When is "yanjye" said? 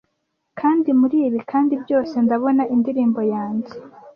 3.33-3.71